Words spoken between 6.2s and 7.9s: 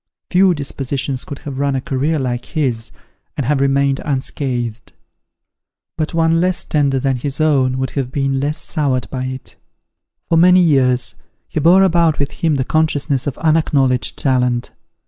less tender than his own